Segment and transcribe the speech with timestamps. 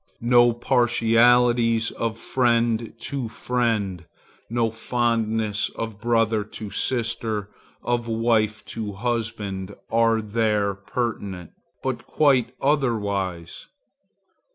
[0.23, 4.05] No partialities of friend to friend,
[4.49, 7.51] no fondnesses of brother to sister,
[7.83, 11.51] of wife to husband, are there pertinent,
[11.83, 13.67] but quite otherwise.